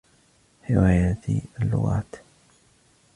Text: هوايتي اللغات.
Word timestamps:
هوايتي 0.69 1.41
اللغات. 1.61 2.15